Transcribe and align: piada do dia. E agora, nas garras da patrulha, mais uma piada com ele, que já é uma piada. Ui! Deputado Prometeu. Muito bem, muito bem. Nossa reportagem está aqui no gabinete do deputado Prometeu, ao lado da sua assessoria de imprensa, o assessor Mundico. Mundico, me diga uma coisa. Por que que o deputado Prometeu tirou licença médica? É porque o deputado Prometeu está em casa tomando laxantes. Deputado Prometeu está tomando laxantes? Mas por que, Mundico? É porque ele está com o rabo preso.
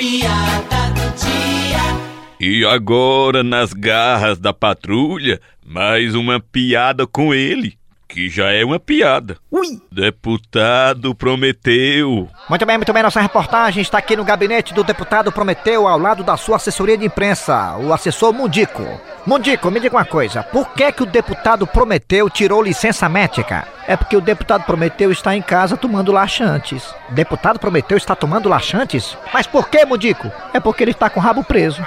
piada 0.00 0.88
do 0.94 1.10
dia. 1.14 2.40
E 2.40 2.64
agora, 2.64 3.42
nas 3.42 3.74
garras 3.74 4.38
da 4.38 4.50
patrulha, 4.50 5.38
mais 5.62 6.14
uma 6.14 6.40
piada 6.40 7.06
com 7.06 7.34
ele, 7.34 7.76
que 8.08 8.30
já 8.30 8.50
é 8.50 8.64
uma 8.64 8.80
piada. 8.80 9.36
Ui! 9.50 9.78
Deputado 9.92 11.14
Prometeu. 11.14 12.30
Muito 12.48 12.64
bem, 12.64 12.78
muito 12.78 12.92
bem. 12.94 13.02
Nossa 13.02 13.20
reportagem 13.20 13.82
está 13.82 13.98
aqui 13.98 14.16
no 14.16 14.24
gabinete 14.24 14.72
do 14.72 14.82
deputado 14.82 15.30
Prometeu, 15.30 15.86
ao 15.86 15.98
lado 15.98 16.24
da 16.24 16.38
sua 16.38 16.56
assessoria 16.56 16.96
de 16.96 17.04
imprensa, 17.04 17.76
o 17.76 17.92
assessor 17.92 18.32
Mundico. 18.32 18.82
Mundico, 19.26 19.70
me 19.70 19.80
diga 19.80 19.96
uma 19.96 20.04
coisa. 20.04 20.42
Por 20.42 20.70
que 20.70 20.90
que 20.92 21.02
o 21.02 21.06
deputado 21.06 21.66
Prometeu 21.66 22.30
tirou 22.30 22.62
licença 22.62 23.08
médica? 23.08 23.66
É 23.86 23.96
porque 23.96 24.16
o 24.16 24.20
deputado 24.20 24.64
Prometeu 24.64 25.10
está 25.10 25.36
em 25.36 25.42
casa 25.42 25.76
tomando 25.76 26.12
laxantes. 26.12 26.94
Deputado 27.10 27.58
Prometeu 27.58 27.96
está 27.96 28.14
tomando 28.14 28.48
laxantes? 28.48 29.16
Mas 29.32 29.46
por 29.46 29.68
que, 29.68 29.84
Mundico? 29.84 30.30
É 30.54 30.60
porque 30.60 30.84
ele 30.84 30.92
está 30.92 31.10
com 31.10 31.20
o 31.20 31.22
rabo 31.22 31.44
preso. 31.44 31.82